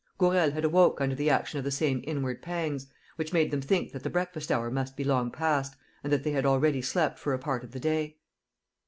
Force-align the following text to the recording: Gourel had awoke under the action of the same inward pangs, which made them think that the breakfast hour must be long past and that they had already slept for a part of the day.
Gourel 0.17 0.49
had 0.49 0.65
awoke 0.65 0.99
under 0.99 1.13
the 1.13 1.29
action 1.29 1.59
of 1.59 1.63
the 1.63 1.69
same 1.69 2.01
inward 2.07 2.41
pangs, 2.41 2.87
which 3.17 3.33
made 3.33 3.51
them 3.51 3.61
think 3.61 3.91
that 3.91 4.01
the 4.01 4.09
breakfast 4.09 4.51
hour 4.51 4.71
must 4.71 4.97
be 4.97 5.03
long 5.03 5.29
past 5.29 5.75
and 6.03 6.11
that 6.11 6.23
they 6.23 6.31
had 6.31 6.43
already 6.43 6.81
slept 6.81 7.19
for 7.19 7.35
a 7.35 7.37
part 7.37 7.63
of 7.63 7.69
the 7.69 7.79
day. 7.79 8.17